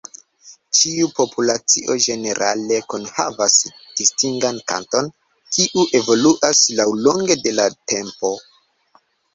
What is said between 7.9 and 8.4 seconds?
tempo.